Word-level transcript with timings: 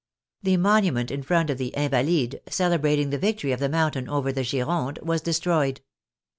The 0.41 0.57
monument 0.57 1.11
in 1.11 1.21
front 1.21 1.51
of 1.51 1.59
the" 1.59 1.75
Invalides," 1.77 2.35
celebrating 2.49 3.11
the 3.11 3.19
victory 3.19 3.51
of 3.51 3.59
the 3.59 3.69
Mountain 3.69 4.09
over 4.09 4.31
the 4.31 4.41
Gironde, 4.41 4.99
was 5.03 5.21
destroyed. 5.21 5.81